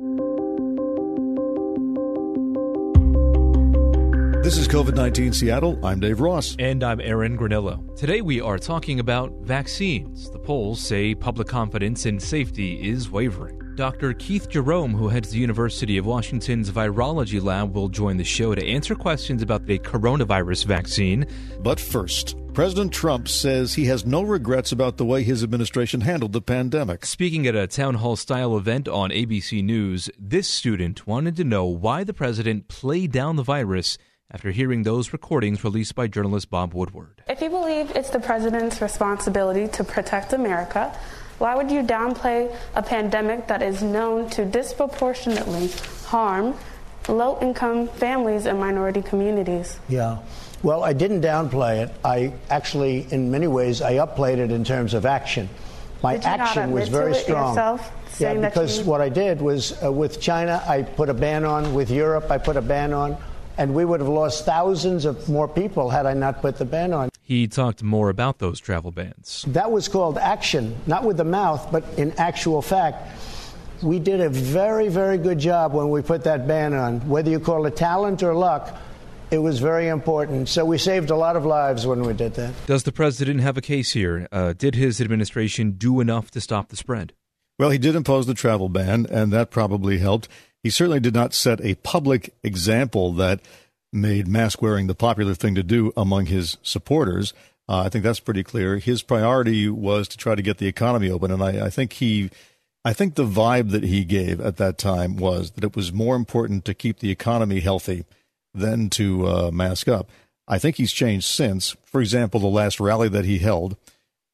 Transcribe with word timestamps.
This 0.00 0.06
is 4.56 4.66
COVID 4.66 4.94
19 4.94 5.34
Seattle. 5.34 5.78
I'm 5.84 6.00
Dave 6.00 6.20
Ross. 6.20 6.56
And 6.58 6.82
I'm 6.82 7.02
Aaron 7.02 7.36
Granillo. 7.36 7.94
Today 7.96 8.22
we 8.22 8.40
are 8.40 8.56
talking 8.56 8.98
about 8.98 9.30
vaccines. 9.42 10.30
The 10.30 10.38
polls 10.38 10.80
say 10.80 11.14
public 11.14 11.48
confidence 11.48 12.06
in 12.06 12.18
safety 12.18 12.88
is 12.88 13.10
wavering. 13.10 13.60
Dr. 13.74 14.14
Keith 14.14 14.48
Jerome, 14.48 14.94
who 14.94 15.08
heads 15.08 15.32
the 15.32 15.38
University 15.38 15.98
of 15.98 16.06
Washington's 16.06 16.70
virology 16.70 17.42
lab, 17.42 17.74
will 17.74 17.90
join 17.90 18.16
the 18.16 18.24
show 18.24 18.54
to 18.54 18.66
answer 18.66 18.94
questions 18.94 19.42
about 19.42 19.66
the 19.66 19.78
coronavirus 19.80 20.64
vaccine. 20.64 21.26
But 21.60 21.78
first, 21.78 22.38
President 22.60 22.92
Trump 22.92 23.26
says 23.26 23.72
he 23.72 23.86
has 23.86 24.04
no 24.04 24.20
regrets 24.20 24.70
about 24.70 24.98
the 24.98 25.04
way 25.06 25.22
his 25.22 25.42
administration 25.42 26.02
handled 26.02 26.34
the 26.34 26.42
pandemic. 26.42 27.06
Speaking 27.06 27.46
at 27.46 27.56
a 27.56 27.66
town 27.66 27.94
hall 27.94 28.16
style 28.16 28.54
event 28.54 28.86
on 28.86 29.08
ABC 29.08 29.64
News, 29.64 30.10
this 30.18 30.46
student 30.46 31.06
wanted 31.06 31.36
to 31.36 31.44
know 31.44 31.64
why 31.64 32.04
the 32.04 32.12
president 32.12 32.68
played 32.68 33.12
down 33.12 33.36
the 33.36 33.42
virus 33.42 33.96
after 34.30 34.50
hearing 34.50 34.82
those 34.82 35.10
recordings 35.14 35.64
released 35.64 35.94
by 35.94 36.06
journalist 36.06 36.50
Bob 36.50 36.74
Woodward. 36.74 37.22
If 37.30 37.40
you 37.40 37.48
believe 37.48 37.96
it's 37.96 38.10
the 38.10 38.20
president's 38.20 38.82
responsibility 38.82 39.66
to 39.68 39.82
protect 39.82 40.34
America, 40.34 40.94
why 41.38 41.56
would 41.56 41.70
you 41.70 41.82
downplay 41.82 42.54
a 42.74 42.82
pandemic 42.82 43.46
that 43.46 43.62
is 43.62 43.82
known 43.82 44.28
to 44.36 44.44
disproportionately 44.44 45.70
harm 46.04 46.54
low 47.08 47.38
income 47.40 47.88
families 47.88 48.44
and 48.44 48.60
minority 48.60 49.00
communities? 49.00 49.80
Yeah. 49.88 50.18
Well, 50.62 50.84
I 50.84 50.92
didn't 50.92 51.22
downplay 51.22 51.84
it. 51.84 51.94
I 52.04 52.32
actually, 52.50 53.06
in 53.10 53.30
many 53.30 53.46
ways, 53.46 53.80
I 53.82 53.94
upplayed 53.94 54.38
it 54.38 54.50
in 54.50 54.64
terms 54.64 54.94
of 54.94 55.06
action. 55.06 55.48
My 56.02 56.16
action 56.16 56.72
was 56.72 56.88
very 56.88 57.14
strong. 57.14 57.54
Yourself, 57.54 57.92
yeah, 58.18 58.34
because 58.34 58.78
you... 58.78 58.84
what 58.84 59.00
I 59.00 59.08
did 59.08 59.40
was 59.40 59.82
uh, 59.82 59.92
with 59.92 60.20
China, 60.20 60.62
I 60.66 60.82
put 60.82 61.08
a 61.08 61.14
ban 61.14 61.44
on. 61.44 61.74
With 61.74 61.90
Europe, 61.90 62.30
I 62.30 62.38
put 62.38 62.56
a 62.56 62.62
ban 62.62 62.92
on 62.92 63.16
and 63.60 63.74
we 63.74 63.84
would 63.84 64.00
have 64.00 64.08
lost 64.08 64.46
thousands 64.46 65.04
of 65.04 65.28
more 65.28 65.46
people 65.46 65.90
had 65.90 66.06
I 66.06 66.14
not 66.14 66.40
put 66.40 66.56
the 66.56 66.64
ban 66.64 66.94
on. 66.94 67.10
He 67.22 67.46
talked 67.46 67.82
more 67.82 68.08
about 68.08 68.38
those 68.38 68.58
travel 68.58 68.90
bans. 68.90 69.44
That 69.48 69.70
was 69.70 69.86
called 69.86 70.16
action, 70.16 70.74
not 70.86 71.04
with 71.04 71.18
the 71.18 71.24
mouth, 71.24 71.70
but 71.70 71.84
in 71.98 72.12
actual 72.12 72.62
fact. 72.62 73.20
We 73.82 73.98
did 73.98 74.20
a 74.20 74.30
very, 74.30 74.88
very 74.88 75.18
good 75.18 75.38
job 75.38 75.74
when 75.74 75.90
we 75.90 76.00
put 76.00 76.24
that 76.24 76.48
ban 76.48 76.72
on. 76.72 77.06
Whether 77.06 77.30
you 77.30 77.38
call 77.38 77.66
it 77.66 77.76
talent 77.76 78.22
or 78.22 78.34
luck, 78.34 78.76
it 79.30 79.38
was 79.38 79.60
very 79.60 79.88
important. 79.88 80.48
So 80.48 80.64
we 80.64 80.78
saved 80.78 81.10
a 81.10 81.16
lot 81.16 81.36
of 81.36 81.44
lives 81.44 81.86
when 81.86 82.02
we 82.02 82.12
did 82.12 82.34
that. 82.34 82.52
Does 82.66 82.82
the 82.82 82.92
president 82.92 83.40
have 83.40 83.56
a 83.56 83.60
case 83.60 83.92
here? 83.92 84.28
Uh, 84.32 84.52
did 84.52 84.74
his 84.74 85.00
administration 85.00 85.72
do 85.72 86.00
enough 86.00 86.30
to 86.32 86.40
stop 86.40 86.68
the 86.68 86.76
spread? 86.76 87.12
Well, 87.58 87.70
he 87.70 87.78
did 87.78 87.94
impose 87.94 88.26
the 88.26 88.34
travel 88.34 88.68
ban, 88.68 89.06
and 89.10 89.32
that 89.32 89.50
probably 89.50 89.98
helped. 89.98 90.28
He 90.62 90.70
certainly 90.70 91.00
did 91.00 91.14
not 91.14 91.34
set 91.34 91.60
a 91.60 91.74
public 91.76 92.34
example 92.42 93.12
that 93.14 93.40
made 93.92 94.28
mask 94.28 94.62
wearing 94.62 94.86
the 94.86 94.94
popular 94.94 95.34
thing 95.34 95.54
to 95.54 95.62
do 95.62 95.92
among 95.96 96.26
his 96.26 96.56
supporters. 96.62 97.32
Uh, 97.68 97.82
I 97.82 97.88
think 97.88 98.02
that's 98.02 98.20
pretty 98.20 98.42
clear. 98.42 98.78
His 98.78 99.02
priority 99.02 99.68
was 99.68 100.08
to 100.08 100.16
try 100.16 100.34
to 100.34 100.42
get 100.42 100.58
the 100.58 100.66
economy 100.66 101.10
open, 101.10 101.30
and 101.30 101.42
I, 101.42 101.66
I 101.66 101.70
think 101.70 101.94
he, 101.94 102.30
I 102.84 102.92
think 102.92 103.14
the 103.14 103.26
vibe 103.26 103.70
that 103.70 103.84
he 103.84 104.04
gave 104.04 104.40
at 104.40 104.56
that 104.56 104.78
time 104.78 105.16
was 105.16 105.52
that 105.52 105.64
it 105.64 105.76
was 105.76 105.92
more 105.92 106.16
important 106.16 106.64
to 106.64 106.74
keep 106.74 106.98
the 106.98 107.10
economy 107.10 107.60
healthy 107.60 108.04
than 108.54 108.90
to 108.90 109.26
uh, 109.26 109.50
mask 109.50 109.88
up. 109.88 110.10
I 110.48 110.58
think 110.58 110.76
he's 110.76 110.92
changed 110.92 111.26
since. 111.26 111.76
For 111.84 112.00
example, 112.00 112.40
the 112.40 112.48
last 112.48 112.80
rally 112.80 113.08
that 113.08 113.24
he 113.24 113.38
held, 113.38 113.76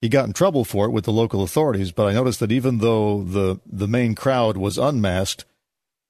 he 0.01 0.09
got 0.09 0.27
in 0.27 0.33
trouble 0.33 0.65
for 0.65 0.87
it 0.87 0.91
with 0.91 1.05
the 1.05 1.13
local 1.13 1.43
authorities. 1.43 1.93
But 1.93 2.07
I 2.07 2.15
noticed 2.15 2.41
that 2.41 2.53
even 2.53 2.79
though 2.79 3.23
the 3.23 3.61
the 3.67 3.89
main 3.89 4.15
crowd 4.15 4.57
was 4.57 4.79
unmasked, 4.79 5.45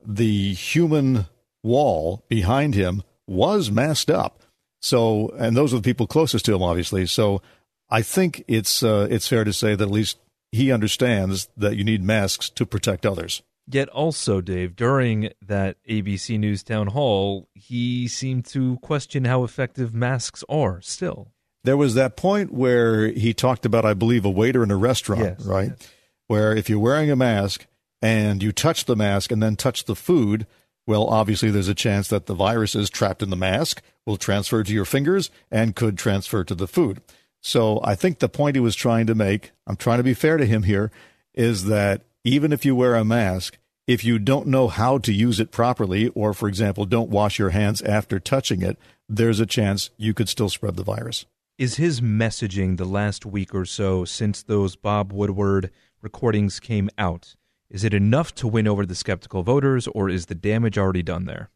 the 0.05 0.55
human 0.55 1.27
wall 1.63 2.25
behind 2.29 2.75
him 2.75 3.03
was 3.27 3.71
masked 3.71 4.11
up. 4.11 4.43
So, 4.81 5.31
and 5.39 5.57
those 5.57 5.75
are 5.75 5.79
the 5.79 5.83
people 5.83 6.07
closest 6.07 6.45
to 6.45 6.55
him, 6.55 6.63
obviously. 6.63 7.07
So, 7.07 7.43
I 7.91 8.03
think 8.03 8.45
it's 8.47 8.83
uh, 8.83 9.09
it's 9.11 9.27
fair 9.27 9.43
to 9.43 9.53
say 9.53 9.75
that 9.75 9.85
at 9.85 9.91
least 9.91 10.19
he 10.53 10.71
understands 10.71 11.49
that 11.57 11.77
you 11.77 11.83
need 11.85 12.03
masks 12.03 12.49
to 12.51 12.65
protect 12.65 13.05
others. 13.05 13.43
Yet, 13.69 13.89
also, 13.89 14.41
Dave, 14.41 14.77
during 14.77 15.31
that 15.43 15.77
ABC 15.89 16.39
News 16.39 16.63
town 16.63 16.89
hall, 16.89 17.49
he 17.55 18.07
seemed 18.07 18.45
to 18.47 18.79
question 18.79 19.25
how 19.25 19.43
effective 19.43 19.93
masks 19.93 20.45
are 20.49 20.81
still. 20.81 21.33
There 21.65 21.77
was 21.77 21.95
that 21.95 22.17
point 22.17 22.53
where 22.53 23.09
he 23.09 23.35
talked 23.35 23.67
about, 23.67 23.85
I 23.85 23.95
believe, 23.95 24.25
a 24.25 24.31
waiter 24.31 24.63
in 24.63 24.71
a 24.71 24.77
restaurant, 24.77 25.37
yes, 25.39 25.45
right? 25.45 25.71
Yes. 25.71 25.91
Where 26.29 26.55
if 26.55 26.71
you're 26.71 26.79
wearing 26.79 27.11
a 27.11 27.17
mask, 27.17 27.67
and 28.03 28.43
you 28.43 28.53
touch 28.53 28.85
the 28.85 28.97
mask 28.97 29.33
and 29.33 29.43
then 29.43 29.57
touch 29.57 29.85
the 29.85 29.97
food, 29.97 30.47
well, 30.87 31.09
obviously 31.09 31.51
there's 31.51 31.69
a 31.69 31.75
chance 31.75 32.09
that 32.09 32.27
the 32.27 32.35
viruses 32.35 32.91
trapped 32.91 33.23
in 33.23 33.31
the 33.31 33.37
mask 33.37 33.83
will 34.05 34.17
transfer 34.17 34.63
to 34.63 34.73
your 34.73 34.85
fingers 34.85 35.31
and 35.51 35.75
could 35.75 35.99
transfer 35.99 36.45
to 36.45 36.55
the 36.55 36.69
food. 36.69 37.01
So 37.41 37.81
I 37.83 37.95
think 37.95 38.19
the 38.19 38.29
point 38.29 38.57
he 38.57 38.61
was 38.61 38.77
trying 38.77 39.07
to 39.07 39.15
make, 39.15 39.53
I'm 39.67 39.77
trying 39.77 39.99
to 39.99 40.05
be 40.05 40.15
fair 40.15 40.37
to 40.37 40.47
him 40.47 40.65
here, 40.65 40.91
is 41.35 41.65
that 41.65 42.03
even 42.27 42.53
if 42.53 42.65
you 42.65 42.75
wear 42.75 42.97
a 42.97 43.05
mask, 43.05 43.57
if 43.87 44.05
you 44.05 44.19
don't 44.19 44.49
know 44.49 44.67
how 44.67 44.99
to 44.99 45.13
use 45.13 45.39
it 45.39 45.53
properly, 45.53 46.09
or 46.09 46.35
for 46.35 46.49
example, 46.49 46.85
don't 46.85 47.09
wash 47.09 47.39
your 47.39 47.51
hands 47.51 47.81
after 47.83 48.19
touching 48.19 48.63
it, 48.63 48.77
there's 49.09 49.39
a 49.39 49.47
chance 49.47 49.91
you 49.97 50.13
could 50.13 50.29
still 50.29 50.49
spread 50.49 50.75
the 50.75 50.83
virus. 50.83 51.25
Is 51.57 51.77
his 51.77 52.01
messaging 52.01 52.77
the 52.77 52.85
last 52.85 53.25
week 53.25 53.55
or 53.55 53.65
so 53.65 54.05
since 54.05 54.43
those 54.43 54.75
Bob 54.75 55.13
Woodward 55.13 55.71
recordings 56.03 56.59
came 56.59 56.91
out? 56.99 57.37
Is 57.71 57.85
it 57.85 57.95
enough 57.95 58.35
to 58.37 58.49
win 58.49 58.67
over 58.67 58.85
the 58.85 58.97
skeptical 58.97 59.45
voters, 59.45 59.87
or 59.87 60.09
is 60.09 60.27
the 60.27 60.35
damage 60.35 60.77
already 60.77 61.05
done 61.05 61.27
there? 61.27 61.51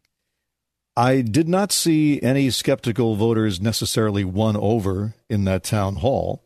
I 0.95 1.21
did 1.21 1.49
not 1.49 1.73
see 1.73 2.21
any 2.21 2.49
skeptical 2.49 3.15
voters 3.15 3.59
necessarily 3.59 4.23
won 4.23 4.55
over 4.55 5.15
in 5.29 5.43
that 5.45 5.63
town 5.65 5.97
hall. 5.97 6.45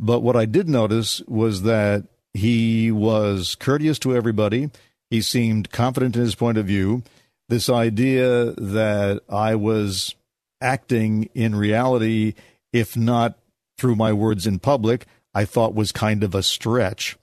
But 0.00 0.20
what 0.20 0.36
I 0.36 0.46
did 0.46 0.68
notice 0.68 1.22
was 1.28 1.62
that 1.62 2.08
he 2.34 2.90
was 2.90 3.54
courteous 3.54 3.98
to 4.00 4.14
everybody. 4.14 4.70
He 5.10 5.20
seemed 5.20 5.70
confident 5.70 6.16
in 6.16 6.22
his 6.22 6.34
point 6.34 6.58
of 6.58 6.66
view. 6.66 7.02
This 7.48 7.68
idea 7.68 8.52
that 8.52 9.22
I 9.28 9.54
was 9.54 10.14
acting 10.60 11.28
in 11.34 11.54
reality, 11.54 12.34
if 12.72 12.96
not 12.96 13.38
through 13.76 13.96
my 13.96 14.12
words 14.12 14.46
in 14.46 14.58
public, 14.58 15.06
I 15.34 15.44
thought 15.44 15.74
was 15.74 15.92
kind 15.92 16.22
of 16.22 16.34
a 16.34 16.42
stretch 16.42 17.16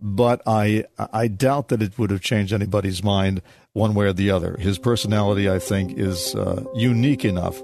but 0.00 0.42
I 0.46 0.84
I 0.98 1.28
doubt 1.28 1.68
that 1.68 1.82
it 1.82 1.98
would 1.98 2.10
have 2.10 2.20
changed 2.20 2.52
anybody's 2.52 3.02
mind 3.02 3.42
one 3.72 3.94
way 3.94 4.06
or 4.06 4.12
the 4.12 4.30
other. 4.30 4.56
His 4.58 4.78
personality, 4.78 5.50
I 5.50 5.58
think, 5.58 5.98
is 5.98 6.34
uh, 6.34 6.64
unique 6.74 7.24
enough 7.24 7.60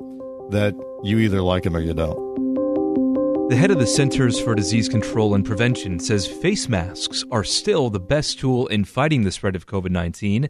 that 0.51 0.75
you 1.03 1.19
either 1.19 1.43
like 1.43 1.67
him 1.67 1.77
or 1.77 1.81
you 1.81 1.95
don't. 1.95 2.34
The 3.51 3.57
head 3.57 3.71
of 3.71 3.79
the 3.79 3.87
Centers 3.87 4.41
for 4.41 4.55
Disease 4.55 4.89
Control 4.89 5.35
and 5.35 5.45
Prevention 5.45 6.01
says 6.01 6.27
face 6.27 6.67
masks 6.67 7.25
are 7.31 7.45
still 7.45 7.91
the 7.91 8.01
best 8.01 8.39
tool 8.39 8.67
in 8.69 8.87
fighting 8.87 9.25
the 9.25 9.31
spread 9.31 9.55
of 9.55 9.67
COVID 9.67 9.91
19, 9.91 10.49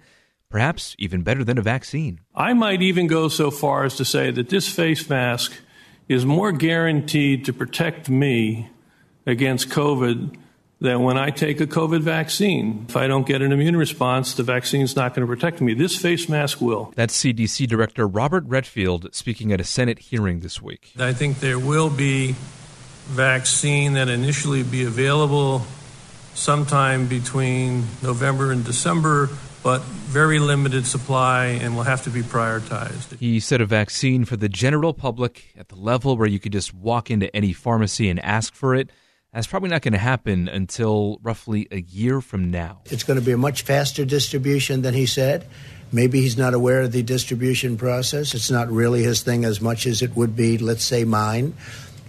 perhaps 0.49 0.95
even 0.97 1.23
better 1.23 1.43
than 1.43 1.59
a 1.59 1.63
vaccine. 1.63 2.21
I 2.37 2.53
might 2.53 2.83
even 2.83 3.09
go 3.09 3.27
so 3.27 3.51
far 3.51 3.85
as 3.85 3.97
to 3.97 4.05
say 4.05 4.31
that 4.31 4.49
this 4.49 4.69
face 4.69 5.11
mask 5.11 5.53
is 6.09 6.25
more 6.25 6.53
guaranteed 6.53 7.45
to 7.47 7.53
protect 7.53 8.09
me 8.09 8.71
against 9.27 9.71
COVID 9.71 10.37
than 10.81 11.03
when 11.03 11.19
I 11.19 11.31
take 11.31 11.61
a 11.61 11.67
COVID 11.67 12.01
vaccine, 12.01 12.87
if 12.89 12.97
I 12.97 13.09
don't 13.09 13.27
get 13.27 13.43
an 13.43 13.51
immune 13.51 13.77
response, 13.77 14.35
the 14.35 14.45
vaccine's 14.45 14.95
not 14.95 15.15
going 15.15 15.27
to 15.27 15.35
protect 15.35 15.61
me. 15.61 15.75
This 15.75 15.97
face 15.97 16.29
mask 16.29 16.61
will. 16.61 16.93
That's 16.95 17.17
CDC 17.21 17.67
Director 17.67 18.07
Robert 18.07 18.45
Redfield 18.47 19.13
speaking 19.13 19.53
at 19.53 19.61
a 19.61 19.65
Senate 19.65 19.99
hearing 19.99 20.41
this 20.41 20.63
week. 20.63 20.93
I 20.97 21.13
think 21.13 21.41
there 21.41 21.59
will 21.59 21.91
be 21.91 22.37
vaccine 23.07 23.95
that 23.95 24.09
initially 24.09 24.63
be 24.63 24.85
available 24.85 25.63
sometime 26.35 27.07
between 27.07 27.85
November 28.03 28.51
and 28.51 28.65
December, 28.65 29.29
but 29.63 29.83
very 29.83 30.39
limited 30.39 30.87
supply 30.87 31.47
and 31.47 31.77
will 31.77 31.85
have 31.85 32.03
to 32.05 32.11
be 32.11 32.23
prioritized. 32.23 33.19
He 33.19 33.41
said 33.41 33.61
a 33.61 33.67
vaccine 33.67 34.25
for 34.25 34.37
the 34.37 34.49
general 34.49 34.93
public 34.93 35.53
at 35.57 35.69
the 35.69 35.77
level 35.77 36.17
where 36.17 36.29
you 36.29 36.39
could 36.39 36.53
just 36.53 36.75
walk 36.75 37.11
into 37.11 37.35
any 37.35 37.53
pharmacy 37.53 38.09
and 38.09 38.19
ask 38.21 38.55
for 38.55 38.75
it 38.75 38.91
that's 39.35 39.49
probably 39.49 39.69
not 39.69 39.83
going 39.83 39.93
to 39.93 39.99
happen 39.99 40.49
until 40.49 41.19
roughly 41.23 41.67
a 41.73 41.81
year 41.81 42.21
from 42.21 42.53
now. 42.53 42.83
It's 42.87 43.03
going 43.03 43.19
to 43.19 43.25
be 43.25 43.33
a 43.33 43.37
much 43.37 43.63
faster 43.63 44.05
distribution 44.05 44.83
than 44.83 44.95
he 44.95 45.07
said. 45.07 45.45
Maybe 45.91 46.21
he's 46.21 46.39
not 46.39 46.55
aware 46.55 46.83
of 46.83 46.93
the 46.93 47.03
distribution 47.03 47.77
process. 47.77 48.33
It's 48.35 48.51
not 48.51 48.71
really 48.71 49.03
his 49.03 49.23
thing 49.23 49.45
as 49.45 49.61
much 49.61 49.87
as 49.87 50.03
it 50.03 50.15
would 50.15 50.37
be, 50.37 50.57
let's 50.59 50.85
say, 50.85 51.03
mine. 51.03 51.55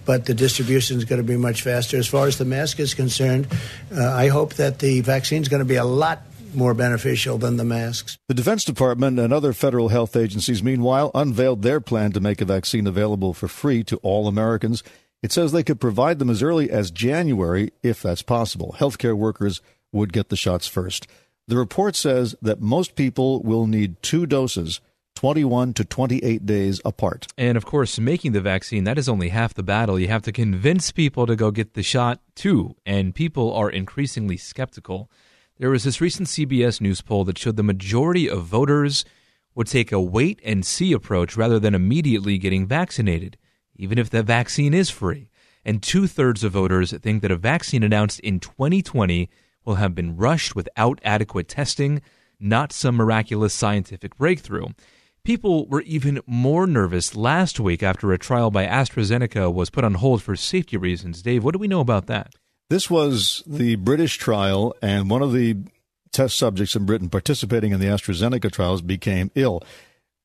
But 0.05 0.25
the 0.25 0.33
distribution 0.33 0.97
is 0.97 1.05
going 1.05 1.21
to 1.21 1.27
be 1.27 1.37
much 1.37 1.61
faster. 1.63 1.97
As 1.97 2.07
far 2.07 2.27
as 2.27 2.37
the 2.37 2.45
mask 2.45 2.79
is 2.79 2.93
concerned, 2.93 3.47
uh, 3.95 4.11
I 4.11 4.27
hope 4.27 4.55
that 4.55 4.79
the 4.79 5.01
vaccine 5.01 5.41
is 5.41 5.49
going 5.49 5.59
to 5.59 5.65
be 5.65 5.75
a 5.75 5.83
lot 5.83 6.21
more 6.53 6.73
beneficial 6.73 7.37
than 7.37 7.57
the 7.57 7.65
masks. 7.65 8.17
The 8.27 8.33
Defense 8.33 8.63
Department 8.63 9.19
and 9.19 9.33
other 9.33 9.53
federal 9.53 9.89
health 9.89 10.15
agencies, 10.15 10.63
meanwhile, 10.63 11.11
unveiled 11.13 11.61
their 11.61 11.81
plan 11.81 12.11
to 12.13 12.19
make 12.19 12.41
a 12.41 12.45
vaccine 12.45 12.87
available 12.87 13.33
for 13.33 13.47
free 13.47 13.83
to 13.85 13.97
all 13.97 14.27
Americans. 14.27 14.83
It 15.21 15.31
says 15.31 15.51
they 15.51 15.63
could 15.63 15.81
provide 15.81 16.19
them 16.19 16.29
as 16.29 16.43
early 16.43 16.69
as 16.69 16.91
January 16.91 17.71
if 17.83 18.01
that's 18.01 18.21
possible. 18.21 18.75
Healthcare 18.79 19.17
workers 19.17 19.61
would 19.91 20.13
get 20.13 20.29
the 20.29 20.35
shots 20.35 20.67
first. 20.67 21.07
The 21.47 21.57
report 21.57 21.95
says 21.95 22.35
that 22.41 22.61
most 22.61 22.95
people 22.95 23.41
will 23.43 23.67
need 23.67 24.01
two 24.01 24.25
doses 24.25 24.81
21 25.15 25.73
to 25.73 25.85
28 25.85 26.45
days 26.45 26.81
apart. 26.85 27.27
And 27.37 27.57
of 27.57 27.65
course, 27.65 27.99
making 27.99 28.33
the 28.33 28.41
vaccine, 28.41 28.83
that 28.83 28.97
is 28.97 29.09
only 29.09 29.29
half 29.29 29.53
the 29.53 29.63
battle. 29.63 29.99
You 29.99 30.07
have 30.09 30.23
to 30.23 30.31
convince 30.31 30.91
people 30.91 31.25
to 31.25 31.35
go 31.35 31.51
get 31.51 31.73
the 31.73 31.83
shot 31.83 32.19
too, 32.35 32.75
and 32.85 33.15
people 33.15 33.53
are 33.53 33.69
increasingly 33.69 34.37
skeptical. 34.37 35.09
There 35.57 35.69
was 35.69 35.85
this 35.85 36.01
recent 36.01 36.27
CBS 36.27 36.81
News 36.81 37.01
poll 37.01 37.23
that 37.25 37.37
showed 37.37 37.55
the 37.55 37.63
majority 37.63 38.29
of 38.29 38.43
voters 38.43 39.05
would 39.55 39.67
take 39.67 39.91
a 39.91 40.01
wait 40.01 40.41
and 40.43 40.65
see 40.65 40.91
approach 40.91 41.37
rather 41.37 41.59
than 41.59 41.73
immediately 41.73 42.37
getting 42.37 42.67
vaccinated, 42.67 43.37
even 43.77 43.97
if 43.97 44.09
the 44.09 44.21
vaccine 44.21 44.73
is 44.73 44.89
free. 44.89 45.29
And 45.63 45.81
two 45.81 46.07
thirds 46.07 46.43
of 46.43 46.51
voters 46.51 46.91
think 46.91 47.21
that 47.21 47.31
a 47.31 47.37
vaccine 47.37 47.83
announced 47.83 48.19
in 48.19 48.39
2020 48.39 49.29
will 49.63 49.75
have 49.75 49.95
been 49.95 50.15
rushed 50.15 50.55
without 50.55 50.99
adequate 51.03 51.47
testing, 51.47 52.01
not 52.39 52.71
some 52.71 52.95
miraculous 52.95 53.53
scientific 53.53 54.17
breakthrough. 54.17 54.67
People 55.25 55.65
were 55.65 55.81
even 55.81 56.21
more 56.27 56.67
nervous 56.67 57.15
last 57.15 57.59
week 57.59 57.81
after 57.81 58.13
a 58.13 58.17
trial 58.19 58.51
by 58.51 58.67
AstraZeneca 58.67 59.51
was 59.51 59.71
put 59.71 59.83
on 59.83 59.95
hold 59.95 60.21
for 60.21 60.35
safety 60.35 60.77
reasons. 60.77 61.23
Dave, 61.23 61.43
what 61.43 61.53
do 61.53 61.57
we 61.57 61.67
know 61.67 61.79
about 61.79 62.05
that? 62.05 62.35
This 62.69 62.91
was 62.91 63.41
the 63.47 63.75
British 63.77 64.19
trial, 64.19 64.75
and 64.83 65.09
one 65.09 65.23
of 65.23 65.33
the 65.33 65.57
test 66.11 66.37
subjects 66.37 66.75
in 66.75 66.85
Britain 66.85 67.09
participating 67.09 67.71
in 67.71 67.79
the 67.79 67.87
AstraZeneca 67.87 68.51
trials 68.51 68.83
became 68.83 69.31
ill. 69.33 69.63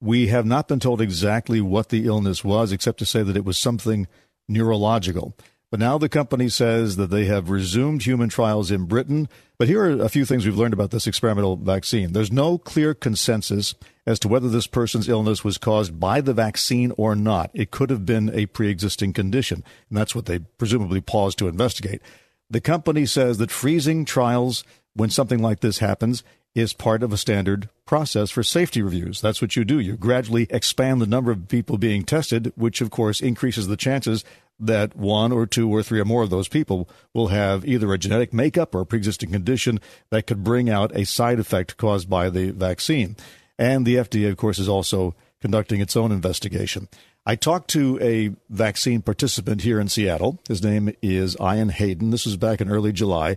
We 0.02 0.26
have 0.26 0.44
not 0.44 0.68
been 0.68 0.80
told 0.80 1.00
exactly 1.00 1.62
what 1.62 1.88
the 1.88 2.04
illness 2.04 2.44
was, 2.44 2.70
except 2.70 2.98
to 2.98 3.06
say 3.06 3.22
that 3.22 3.38
it 3.38 3.44
was 3.46 3.56
something 3.56 4.06
neurological. 4.50 5.34
But 5.70 5.78
now 5.78 5.98
the 5.98 6.08
company 6.08 6.48
says 6.48 6.96
that 6.96 7.10
they 7.10 7.26
have 7.26 7.48
resumed 7.48 8.02
human 8.02 8.28
trials 8.28 8.72
in 8.72 8.86
Britain. 8.86 9.28
But 9.56 9.68
here 9.68 9.84
are 9.84 10.02
a 10.02 10.08
few 10.08 10.24
things 10.24 10.44
we've 10.44 10.56
learned 10.56 10.74
about 10.74 10.90
this 10.90 11.06
experimental 11.06 11.56
vaccine. 11.56 12.12
There's 12.12 12.32
no 12.32 12.58
clear 12.58 12.92
consensus 12.92 13.74
as 14.04 14.18
to 14.20 14.28
whether 14.28 14.48
this 14.48 14.66
person's 14.66 15.08
illness 15.08 15.44
was 15.44 15.58
caused 15.58 16.00
by 16.00 16.20
the 16.20 16.34
vaccine 16.34 16.92
or 16.96 17.14
not. 17.14 17.50
It 17.54 17.70
could 17.70 17.90
have 17.90 18.04
been 18.04 18.30
a 18.34 18.46
pre 18.46 18.68
existing 18.68 19.12
condition, 19.12 19.62
and 19.88 19.96
that's 19.96 20.14
what 20.14 20.26
they 20.26 20.40
presumably 20.40 21.00
paused 21.00 21.38
to 21.38 21.48
investigate. 21.48 22.02
The 22.48 22.60
company 22.60 23.06
says 23.06 23.38
that 23.38 23.52
freezing 23.52 24.04
trials 24.04 24.64
when 24.94 25.10
something 25.10 25.40
like 25.40 25.60
this 25.60 25.78
happens 25.78 26.24
is 26.52 26.72
part 26.72 27.04
of 27.04 27.12
a 27.12 27.16
standard 27.16 27.68
process 27.86 28.30
for 28.30 28.42
safety 28.42 28.82
reviews. 28.82 29.20
That's 29.20 29.40
what 29.40 29.54
you 29.54 29.64
do. 29.64 29.78
You 29.78 29.96
gradually 29.96 30.48
expand 30.50 31.00
the 31.00 31.06
number 31.06 31.30
of 31.30 31.46
people 31.46 31.78
being 31.78 32.02
tested, 32.02 32.52
which 32.56 32.80
of 32.80 32.90
course 32.90 33.20
increases 33.20 33.68
the 33.68 33.76
chances 33.76 34.24
that 34.60 34.96
one 34.96 35.32
or 35.32 35.46
two 35.46 35.68
or 35.68 35.82
three 35.82 36.00
or 36.00 36.04
more 36.04 36.22
of 36.22 36.30
those 36.30 36.48
people 36.48 36.88
will 37.14 37.28
have 37.28 37.66
either 37.66 37.92
a 37.92 37.98
genetic 37.98 38.32
makeup 38.32 38.74
or 38.74 38.82
a 38.82 38.86
pre-existing 38.86 39.30
condition 39.30 39.80
that 40.10 40.26
could 40.26 40.44
bring 40.44 40.68
out 40.68 40.94
a 40.94 41.04
side 41.04 41.40
effect 41.40 41.76
caused 41.76 42.08
by 42.08 42.30
the 42.30 42.50
vaccine. 42.50 43.16
And 43.58 43.86
the 43.86 43.96
FDA, 43.96 44.30
of 44.30 44.36
course, 44.36 44.58
is 44.58 44.68
also 44.68 45.14
conducting 45.40 45.80
its 45.80 45.96
own 45.96 46.12
investigation. 46.12 46.88
I 47.26 47.36
talked 47.36 47.68
to 47.70 47.98
a 48.00 48.34
vaccine 48.48 49.02
participant 49.02 49.62
here 49.62 49.78
in 49.78 49.88
Seattle. 49.88 50.38
His 50.48 50.62
name 50.62 50.94
is 51.02 51.36
Ian 51.40 51.68
Haydon. 51.68 52.10
This 52.10 52.26
was 52.26 52.36
back 52.36 52.60
in 52.60 52.70
early 52.70 52.92
July. 52.92 53.36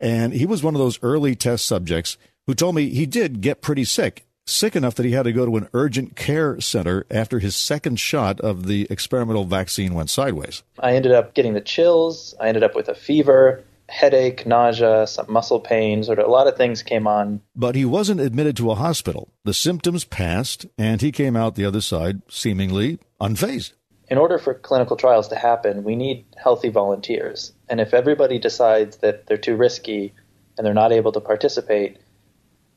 And 0.00 0.32
he 0.32 0.46
was 0.46 0.62
one 0.62 0.74
of 0.74 0.80
those 0.80 0.98
early 1.02 1.34
test 1.34 1.66
subjects 1.66 2.18
who 2.46 2.54
told 2.54 2.74
me 2.74 2.90
he 2.90 3.06
did 3.06 3.40
get 3.40 3.62
pretty 3.62 3.84
sick 3.84 4.26
sick 4.46 4.76
enough 4.76 4.94
that 4.96 5.06
he 5.06 5.12
had 5.12 5.24
to 5.24 5.32
go 5.32 5.46
to 5.46 5.56
an 5.56 5.68
urgent 5.74 6.16
care 6.16 6.60
center 6.60 7.06
after 7.10 7.38
his 7.38 7.56
second 7.56 7.98
shot 7.98 8.40
of 8.40 8.66
the 8.66 8.86
experimental 8.90 9.44
vaccine 9.44 9.94
went 9.94 10.10
sideways. 10.10 10.62
I 10.78 10.94
ended 10.94 11.12
up 11.12 11.34
getting 11.34 11.54
the 11.54 11.60
chills. 11.60 12.34
I 12.40 12.48
ended 12.48 12.62
up 12.62 12.74
with 12.74 12.88
a 12.88 12.94
fever, 12.94 13.64
headache, 13.88 14.46
nausea, 14.46 15.06
some 15.06 15.26
muscle 15.28 15.60
pain, 15.60 16.02
sort 16.02 16.18
of 16.18 16.26
a 16.26 16.30
lot 16.30 16.46
of 16.46 16.56
things 16.56 16.82
came 16.82 17.06
on. 17.06 17.40
But 17.54 17.74
he 17.74 17.84
wasn't 17.84 18.20
admitted 18.20 18.56
to 18.56 18.70
a 18.70 18.76
hospital. 18.76 19.32
The 19.44 19.54
symptoms 19.54 20.04
passed, 20.04 20.66
and 20.78 21.00
he 21.00 21.12
came 21.12 21.36
out 21.36 21.54
the 21.54 21.66
other 21.66 21.80
side 21.80 22.22
seemingly 22.28 22.98
unfazed. 23.20 23.72
In 24.08 24.18
order 24.18 24.38
for 24.38 24.54
clinical 24.54 24.96
trials 24.96 25.28
to 25.28 25.36
happen, 25.36 25.84
we 25.84 25.96
need 25.96 26.26
healthy 26.36 26.68
volunteers. 26.68 27.52
And 27.68 27.80
if 27.80 27.94
everybody 27.94 28.38
decides 28.38 28.98
that 28.98 29.26
they're 29.26 29.38
too 29.38 29.56
risky 29.56 30.12
and 30.56 30.66
they're 30.66 30.74
not 30.74 30.92
able 30.92 31.12
to 31.12 31.20
participate, 31.20 31.98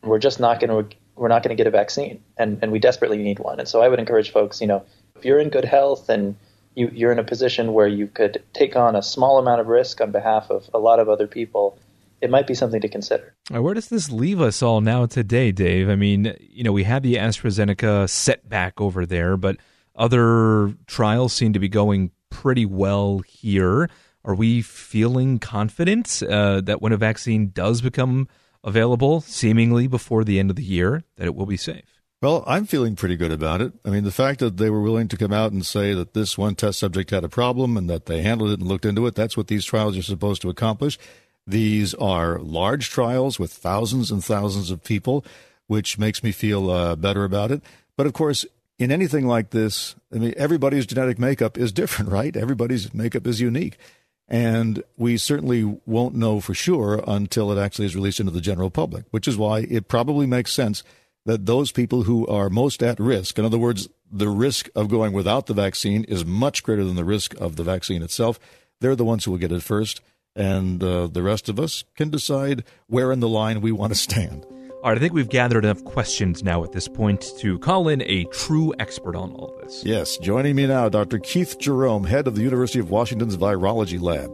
we're 0.03 0.19
just 0.19 0.39
not 0.39 0.59
going 0.59 0.69
to 0.69 0.95
we're 1.15 1.29
not 1.29 1.43
going 1.43 1.55
to 1.55 1.61
get 1.61 1.67
a 1.67 1.71
vaccine, 1.71 2.23
and 2.37 2.59
and 2.61 2.71
we 2.71 2.79
desperately 2.79 3.17
need 3.17 3.39
one. 3.39 3.59
And 3.59 3.67
so 3.67 3.81
I 3.81 3.87
would 3.87 3.99
encourage 3.99 4.31
folks, 4.31 4.61
you 4.61 4.67
know, 4.67 4.85
if 5.15 5.25
you're 5.25 5.39
in 5.39 5.49
good 5.49 5.65
health 5.65 6.09
and 6.09 6.35
you, 6.75 6.89
you're 6.93 7.11
in 7.11 7.19
a 7.19 7.23
position 7.23 7.73
where 7.73 7.87
you 7.87 8.07
could 8.07 8.43
take 8.53 8.75
on 8.75 8.95
a 8.95 9.01
small 9.01 9.39
amount 9.39 9.61
of 9.61 9.67
risk 9.67 10.01
on 10.01 10.11
behalf 10.11 10.49
of 10.49 10.69
a 10.73 10.79
lot 10.79 10.99
of 10.99 11.07
other 11.07 11.27
people, 11.27 11.77
it 12.21 12.29
might 12.29 12.47
be 12.47 12.53
something 12.53 12.81
to 12.81 12.89
consider. 12.89 13.33
Where 13.49 13.73
does 13.73 13.87
this 13.87 14.11
leave 14.11 14.41
us 14.41 14.61
all 14.61 14.81
now 14.81 15.05
today, 15.05 15.51
Dave? 15.51 15.89
I 15.89 15.95
mean, 15.95 16.35
you 16.39 16.63
know, 16.63 16.73
we 16.73 16.83
had 16.83 17.03
the 17.03 17.15
AstraZeneca 17.15 18.09
setback 18.09 18.81
over 18.81 19.05
there, 19.05 19.37
but 19.37 19.57
other 19.95 20.73
trials 20.87 21.33
seem 21.33 21.53
to 21.53 21.59
be 21.59 21.69
going 21.69 22.11
pretty 22.29 22.65
well 22.65 23.19
here. 23.19 23.89
Are 24.25 24.35
we 24.35 24.61
feeling 24.61 25.39
confident 25.39 26.21
uh, 26.23 26.61
that 26.61 26.81
when 26.81 26.91
a 26.91 26.97
vaccine 26.97 27.51
does 27.51 27.81
become 27.81 28.27
available 28.65 29.21
seemingly 29.21 29.87
before 29.87 30.25
the 30.25 30.39
end 30.39 30.49
of 30.49 30.57
the 30.57 30.63
year, 30.63 31.03
that 31.15 31.27
it 31.27 31.35
will 31.35 31.45
be 31.45 31.55
safe. 31.55 32.01
Well, 32.21 32.43
I'm 32.47 32.65
feeling 32.65 32.95
pretty 32.95 33.17
good 33.17 33.31
about 33.31 33.61
it. 33.61 33.73
I 33.85 33.89
mean, 33.89 34.03
the 34.03 34.11
fact 34.11 34.39
that 34.39 34.57
they 34.57 34.69
were 34.69 34.81
willing 34.81 35.07
to 35.09 35.17
come 35.17 35.31
out 35.31 35.51
and 35.51 35.65
say 35.65 35.93
that 35.93 36.13
this 36.13 36.37
one 36.37 36.55
test 36.55 36.79
subject 36.79 37.11
had 37.11 37.23
a 37.23 37.29
problem 37.29 37.77
and 37.77 37.89
that 37.89 38.07
they 38.07 38.23
handled 38.23 38.49
it 38.49 38.59
and 38.59 38.67
looked 38.67 38.85
into 38.85 39.05
it, 39.05 39.15
that's 39.15 39.37
what 39.37 39.47
these 39.47 39.63
trials 39.63 39.95
are 39.95 40.01
supposed 40.01 40.41
to 40.41 40.49
accomplish. 40.49 40.97
These 41.45 41.93
are 41.93 42.39
large 42.39 42.89
trials 42.89 43.37
with 43.37 43.53
thousands 43.53 44.09
and 44.09 44.23
thousands 44.23 44.71
of 44.71 44.83
people, 44.83 45.23
which 45.67 45.99
makes 45.99 46.23
me 46.23 46.31
feel 46.31 46.71
uh, 46.71 46.95
better 46.95 47.23
about 47.23 47.51
it. 47.51 47.61
But 47.95 48.07
of 48.07 48.13
course, 48.13 48.45
in 48.79 48.91
anything 48.91 49.27
like 49.27 49.51
this, 49.51 49.95
I 50.13 50.17
mean, 50.17 50.33
everybody's 50.37 50.87
genetic 50.87 51.19
makeup 51.19 51.57
is 51.57 51.71
different, 51.71 52.11
right? 52.19 52.35
Everybody's 52.35 52.93
makeup 52.93 53.27
is 53.27 53.39
unique. 53.39 53.77
And 54.27 54.83
we 54.97 55.17
certainly 55.17 55.79
won't 55.85 56.15
know 56.15 56.39
for 56.39 56.53
sure 56.53 57.03
until 57.07 57.51
it 57.51 57.61
actually 57.61 57.85
is 57.85 57.95
released 57.95 58.19
into 58.19 58.31
the 58.31 58.41
general 58.41 58.71
public, 58.71 59.05
which 59.11 59.27
is 59.27 59.37
why 59.37 59.59
it 59.59 59.87
probably 59.87 60.25
makes 60.25 60.51
sense 60.51 60.83
that 61.25 61.45
those 61.45 61.71
people 61.71 62.03
who 62.03 62.25
are 62.27 62.49
most 62.49 62.81
at 62.81 62.99
risk, 62.99 63.37
in 63.37 63.45
other 63.45 63.57
words, 63.57 63.87
the 64.11 64.29
risk 64.29 64.69
of 64.75 64.89
going 64.89 65.13
without 65.13 65.45
the 65.47 65.53
vaccine 65.53 66.03
is 66.05 66.25
much 66.25 66.63
greater 66.63 66.83
than 66.83 66.95
the 66.95 67.03
risk 67.03 67.35
of 67.39 67.55
the 67.55 67.63
vaccine 67.63 68.01
itself. 68.01 68.39
They're 68.81 68.95
the 68.95 69.05
ones 69.05 69.25
who 69.25 69.31
will 69.31 69.37
get 69.37 69.51
it 69.51 69.63
first. 69.63 70.01
And 70.35 70.83
uh, 70.83 71.07
the 71.07 71.23
rest 71.23 71.47
of 71.47 71.59
us 71.59 71.85
can 71.95 72.09
decide 72.09 72.63
where 72.87 73.11
in 73.11 73.21
the 73.21 73.29
line 73.29 73.61
we 73.61 73.71
want 73.71 73.93
to 73.93 73.99
stand. 73.99 74.45
All 74.85 74.91
right, 74.91 74.99
I 74.99 75.01
think 75.01 75.13
we've 75.13 75.27
gathered 75.27 75.65
enough 75.65 75.83
questions 75.83 76.43
now 76.43 76.63
at 76.63 76.71
this 76.71 76.87
point 76.87 77.33
to 77.39 77.57
call 77.57 77.87
in 77.87 78.03
a 78.03 78.25
true 78.25 78.71
expert 78.77 79.15
on 79.15 79.31
all 79.31 79.57
this. 79.59 79.81
Yes, 79.83 80.15
joining 80.17 80.55
me 80.55 80.67
now, 80.67 80.89
Dr. 80.89 81.17
Keith 81.17 81.57
Jerome, 81.57 82.03
head 82.03 82.27
of 82.27 82.35
the 82.35 82.43
University 82.43 82.77
of 82.77 82.91
Washington's 82.91 83.35
Virology 83.35 83.99
Lab. 83.99 84.29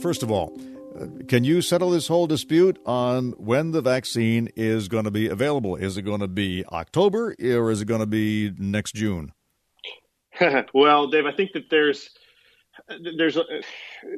First 0.00 0.22
of 0.22 0.30
all, 0.30 0.56
uh, 0.96 1.06
can 1.26 1.42
you 1.42 1.62
settle 1.62 1.90
this 1.90 2.06
whole 2.06 2.28
dispute 2.28 2.78
on 2.86 3.32
when 3.38 3.72
the 3.72 3.82
vaccine 3.82 4.50
is 4.54 4.86
going 4.86 5.02
to 5.02 5.10
be 5.10 5.26
available? 5.26 5.74
Is 5.74 5.96
it 5.96 6.02
going 6.02 6.20
to 6.20 6.28
be 6.28 6.64
October 6.66 7.34
or 7.42 7.72
is 7.72 7.82
it 7.82 7.86
going 7.86 7.98
to 7.98 8.06
be 8.06 8.52
next 8.58 8.94
June? 8.94 9.32
well, 10.74 11.08
Dave, 11.08 11.26
I 11.26 11.32
think 11.32 11.54
that 11.54 11.70
there's 11.70 12.08
there's 13.16 13.36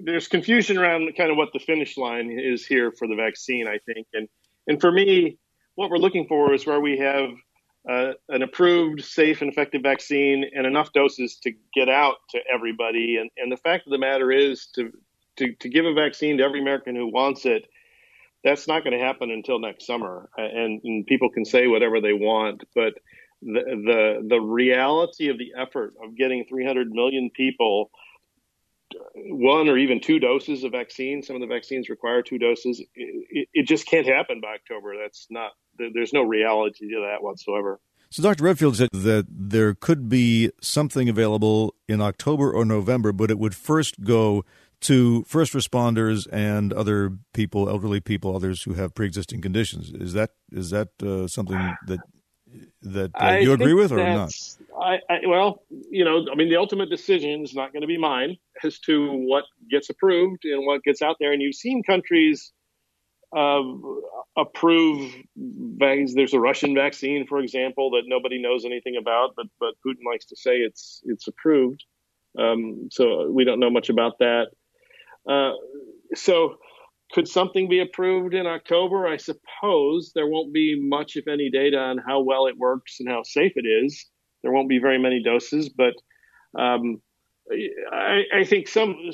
there's 0.05 0.29
confusion 0.29 0.77
around 0.77 1.11
kind 1.17 1.31
of 1.31 1.39
what 1.39 1.55
the 1.55 1.59
finish 1.59 1.97
line 1.97 2.39
is 2.39 2.67
here 2.67 2.93
for 2.93 3.09
the 3.09 3.17
vaccine. 3.17 3.67
I 3.67 3.79
think, 3.87 4.09
and 4.13 4.29
and 4.69 4.81
for 4.81 4.93
me, 4.93 5.39
what 5.75 5.91
we're 5.91 5.99
looking 5.99 6.27
for 6.27 6.53
is 6.55 6.67
where 6.67 6.81
we 6.81 6.99
have 6.99 7.31
uh, 7.89 8.13
an 8.29 8.43
approved, 8.43 9.05
safe, 9.05 9.41
and 9.41 9.51
effective 9.51 9.83
vaccine 9.83 10.45
and 10.55 10.67
enough 10.67 10.93
doses 10.93 11.39
to 11.43 11.53
get 11.75 11.89
out 11.89 12.17
to 12.31 12.39
everybody. 12.53 13.17
And, 13.17 13.31
and 13.37 13.51
the 13.51 13.57
fact 13.57 13.87
of 13.87 13.91
the 13.91 13.99
matter 13.99 14.31
is, 14.31 14.67
to, 14.75 14.93
to, 15.37 15.55
to 15.55 15.69
give 15.69 15.87
a 15.87 15.95
vaccine 15.95 16.39
to 16.39 16.45
every 16.45 16.61
American 16.61 16.95
who 16.95 17.11
wants 17.11 17.47
it, 17.47 17.65
that's 18.45 18.69
not 18.69 18.85
going 18.85 18.97
to 18.97 19.05
happen 19.05 19.31
until 19.31 19.59
next 19.59 19.87
summer. 19.87 20.29
And, 20.37 20.81
and 20.85 21.07
people 21.07 21.31
can 21.31 21.45
say 21.45 21.67
whatever 21.67 22.01
they 22.01 22.13
want, 22.13 22.65
but 22.75 22.95
the, 23.43 23.63
the 24.23 24.29
the 24.29 24.41
reality 24.41 25.29
of 25.29 25.39
the 25.39 25.53
effort 25.57 25.95
of 26.03 26.17
getting 26.17 26.45
300 26.49 26.91
million 26.91 27.31
people 27.35 27.91
one 29.15 29.69
or 29.69 29.77
even 29.77 30.01
two 30.01 30.19
doses 30.19 30.65
of 30.65 30.73
vaccine. 30.73 31.23
Some 31.23 31.37
of 31.37 31.41
the 31.41 31.47
vaccines 31.47 31.89
require 31.89 32.23
two 32.23 32.39
doses. 32.39 32.81
It, 32.95 33.49
it, 33.53 33.67
just 33.67 33.87
can't 33.87 34.07
happen 34.07 34.41
by 34.41 34.55
October. 34.55 34.95
That's 35.01 35.27
not. 35.31 35.53
There's 35.79 36.13
no 36.13 36.23
reality 36.23 36.89
to 36.91 37.09
that 37.11 37.23
whatsoever. 37.23 37.81
So 38.11 38.23
Dr. 38.23 38.45
Redfield 38.45 38.77
said 38.77 38.89
that 38.93 39.27
there 39.29 39.75
could 39.75 40.09
be 40.09 40.51
something 40.61 41.09
available 41.09 41.75
in 41.87 42.01
October 42.01 42.51
or 42.51 42.65
November, 42.65 43.13
but 43.13 43.31
it 43.31 43.39
would 43.39 43.55
first 43.55 44.03
go 44.03 44.45
to 44.81 45.25
first 45.25 45.53
responders 45.53 46.27
and 46.33 46.73
other 46.73 47.13
people, 47.35 47.69
elderly 47.69 48.01
people, 48.01 48.35
others 48.35 48.63
who 48.63 48.75
have 48.75 48.95
pre-existing 48.95 49.43
conditions. 49.43 49.91
Is 49.91 50.15
that 50.15 50.31
is 50.51 50.71
that 50.71 50.89
uh, 51.03 51.27
something 51.27 51.77
that 51.87 51.99
that 52.83 53.11
uh, 53.21 53.39
you 53.41 53.53
agree 53.53 53.75
with 53.75 53.93
or 53.93 53.99
not? 53.99 54.33
I, 54.81 54.99
I, 55.11 55.27
well, 55.27 55.65
you 55.91 56.05
know, 56.05 56.27
I 56.31 56.35
mean, 56.35 56.49
the 56.49 56.57
ultimate 56.57 56.91
decision 56.91 57.43
is 57.43 57.55
not 57.55 57.73
going 57.73 57.83
to 57.83 57.87
be 57.89 57.99
mine 57.99 58.37
as 58.65 58.79
to 58.81 59.11
what 59.11 59.45
gets 59.71 59.91
approved 59.91 60.45
and 60.45 60.67
what 60.67 60.83
gets 60.83 61.03
out 61.03 61.17
there. 61.21 61.33
And 61.33 61.43
you've 61.43 61.55
seen 61.55 61.83
countries 61.83 62.53
uh, 63.37 63.63
approve 64.37 65.13
vaccines. 65.37 66.15
There's 66.15 66.35
a 66.35 66.41
Russian 66.41 66.75
vaccine, 66.75 67.27
for 67.27 67.41
example, 67.41 67.91
that 67.91 68.03
nobody 68.07 68.41
knows 68.41 68.65
anything 68.65 68.97
about, 68.97 69.35
but 69.37 69.47
but 69.61 69.75
Putin 69.87 70.05
likes 70.11 70.27
to 70.27 70.37
say 70.37 70.57
it's 70.57 71.03
it's 71.05 71.29
approved. 71.29 71.85
Um, 72.39 72.89
so 72.91 73.31
we 73.31 73.45
don't 73.45 73.61
know 73.61 73.71
much 73.71 73.91
about 73.91 74.19
that. 74.21 74.47
Uh, 75.29 75.53
so 76.15 76.57
could 77.13 77.27
something 77.29 77.69
be 77.69 77.81
approved 77.81 78.35
in 78.35 78.47
October? 78.47 79.07
I 79.07 79.17
suppose 79.17 80.13
there 80.15 80.27
won't 80.27 80.53
be 80.53 80.79
much, 80.81 81.17
if 81.17 81.27
any, 81.27 81.51
data 81.51 81.79
on 81.79 81.99
how 81.99 82.21
well 82.21 82.47
it 82.47 82.57
works 82.57 83.01
and 83.01 83.09
how 83.09 83.23
safe 83.23 83.53
it 83.57 83.67
is. 83.67 84.07
There 84.43 84.53
won't 84.53 84.69
be 84.69 84.79
very 84.79 84.99
many 84.99 85.23
doses, 85.23 85.69
but 85.69 85.95
um, 86.59 87.01
I, 87.93 88.23
I, 88.35 88.45
think 88.45 88.69
some 88.69 89.11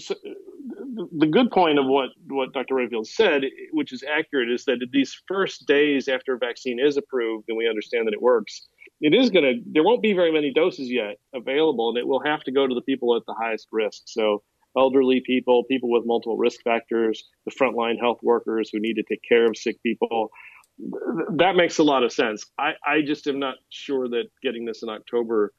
the 1.20 1.26
good 1.26 1.50
point 1.50 1.78
of 1.78 1.86
what 1.86 2.10
what 2.28 2.52
Dr. 2.52 2.74
Redfield 2.74 3.06
said, 3.06 3.42
which 3.72 3.92
is 3.92 4.02
accurate, 4.02 4.50
is 4.50 4.64
that 4.64 4.84
these 4.92 5.20
first 5.26 5.66
days 5.66 6.08
after 6.08 6.34
a 6.34 6.38
vaccine 6.38 6.78
is 6.80 6.96
approved 6.96 7.46
and 7.48 7.56
we 7.56 7.68
understand 7.68 8.06
that 8.06 8.14
it 8.14 8.22
works, 8.22 8.66
it 9.00 9.14
is 9.14 9.30
going 9.30 9.44
to 9.44 9.62
there 9.66 9.84
won't 9.84 10.02
be 10.02 10.12
very 10.12 10.32
many 10.32 10.52
doses 10.52 10.90
yet 10.90 11.16
available, 11.34 11.90
and 11.90 11.98
it 11.98 12.06
will 12.06 12.22
have 12.24 12.42
to 12.44 12.52
go 12.52 12.66
to 12.66 12.74
the 12.74 12.82
people 12.82 13.16
at 13.16 13.22
the 13.26 13.34
highest 13.34 13.68
risk. 13.72 14.02
So 14.06 14.42
elderly 14.76 15.22
people, 15.24 15.64
people 15.64 15.90
with 15.90 16.04
multiple 16.06 16.36
risk 16.36 16.60
factors, 16.62 17.24
the 17.44 17.52
frontline 17.52 17.98
health 18.00 18.18
workers 18.22 18.70
who 18.72 18.80
need 18.80 18.94
to 18.94 19.04
take 19.08 19.22
care 19.28 19.46
of 19.46 19.56
sick 19.56 19.80
people. 19.82 20.30
That 20.78 21.54
makes 21.56 21.78
a 21.78 21.82
lot 21.82 22.02
of 22.02 22.12
sense. 22.12 22.44
I, 22.58 22.72
I 22.84 23.02
just 23.02 23.26
am 23.26 23.38
not 23.38 23.56
sure 23.68 24.08
that 24.08 24.24
getting 24.42 24.64
this 24.64 24.82
in 24.82 24.88
October 24.88 25.52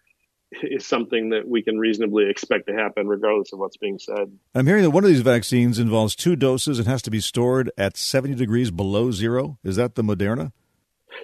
is 0.63 0.85
something 0.85 1.29
that 1.29 1.47
we 1.47 1.61
can 1.61 1.77
reasonably 1.77 2.29
expect 2.29 2.67
to 2.67 2.73
happen 2.73 3.07
regardless 3.07 3.53
of 3.53 3.59
what's 3.59 3.77
being 3.77 3.99
said. 3.99 4.31
I'm 4.53 4.67
hearing 4.67 4.83
that 4.83 4.91
one 4.91 5.03
of 5.03 5.09
these 5.09 5.21
vaccines 5.21 5.79
involves 5.79 6.15
two 6.15 6.35
doses 6.35 6.79
and 6.79 6.87
has 6.87 7.01
to 7.03 7.11
be 7.11 7.19
stored 7.19 7.71
at 7.77 7.97
70 7.97 8.35
degrees 8.35 8.71
below 8.71 9.11
zero. 9.11 9.57
Is 9.63 9.75
that 9.77 9.95
the 9.95 10.03
Moderna? 10.03 10.51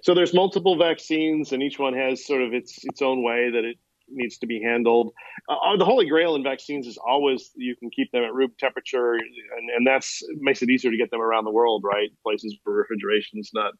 So 0.03 0.13
there's 0.13 0.33
multiple 0.33 0.77
vaccines, 0.77 1.51
and 1.51 1.61
each 1.61 1.77
one 1.77 1.93
has 1.93 2.25
sort 2.25 2.41
of 2.41 2.53
its 2.53 2.83
its 2.85 3.01
own 3.01 3.23
way 3.23 3.51
that 3.51 3.65
it 3.65 3.77
needs 4.11 4.37
to 4.39 4.47
be 4.47 4.61
handled. 4.61 5.13
Uh, 5.49 5.55
uh, 5.55 5.77
the 5.77 5.85
holy 5.85 6.07
grail 6.07 6.35
in 6.35 6.43
vaccines 6.43 6.87
is 6.87 6.97
always 6.97 7.51
you 7.55 7.75
can 7.75 7.89
keep 7.89 8.11
them 8.11 8.23
at 8.23 8.33
room 8.33 8.51
temperature, 8.59 9.13
and, 9.13 9.69
and 9.75 9.87
that's 9.87 10.21
makes 10.39 10.61
it 10.61 10.69
easier 10.69 10.91
to 10.91 10.97
get 10.97 11.11
them 11.11 11.21
around 11.21 11.45
the 11.45 11.51
world, 11.51 11.83
right? 11.85 12.09
Places 12.23 12.55
where 12.63 12.75
refrigeration 12.77 13.39
is 13.39 13.51
not 13.53 13.73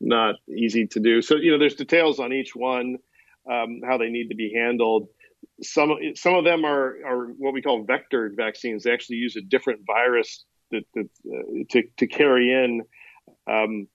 not 0.00 0.36
easy 0.48 0.86
to 0.86 1.00
do. 1.00 1.22
So 1.22 1.36
you 1.36 1.50
know, 1.50 1.58
there's 1.58 1.74
details 1.74 2.20
on 2.20 2.32
each 2.32 2.54
one, 2.54 2.96
um, 3.50 3.80
how 3.86 3.98
they 3.98 4.10
need 4.10 4.28
to 4.28 4.34
be 4.34 4.52
handled. 4.54 5.08
Some 5.62 5.94
some 6.14 6.34
of 6.34 6.44
them 6.44 6.64
are 6.64 6.96
are 7.06 7.26
what 7.38 7.54
we 7.54 7.62
call 7.62 7.84
vectored 7.84 8.36
vaccines. 8.36 8.84
They 8.84 8.92
actually 8.92 9.16
use 9.16 9.36
a 9.36 9.42
different 9.42 9.80
virus 9.86 10.44
that, 10.70 10.84
that 10.94 11.08
uh, 11.26 11.64
to 11.70 11.82
to 11.98 12.06
carry 12.06 12.52
in. 12.52 12.82
Um, 13.50 13.88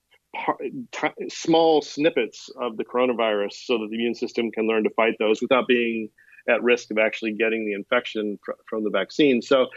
small 1.30 1.82
snippets 1.82 2.50
of 2.60 2.78
the 2.78 2.86
coronavirus 2.86 3.54
so 3.66 3.78
that 3.80 3.88
the 3.90 3.96
immune 3.96 4.16
system 4.16 4.52
can 4.52 4.68
learn 4.68 4.84
to 4.84 4.90
fight 4.92 5.16
those 5.20 5.42
without 5.42 5.68
being 5.68 6.10
at 6.48 6.64
risk 6.64 6.92
of 6.92 6.98
actually 6.98 7.34
getting 7.34 7.66
the 7.66 7.74
infection 7.74 8.40
fr- 8.44 8.54
from 8.70 8.84
the 8.84 8.90
vaccine. 8.90 9.42
So 9.42 9.68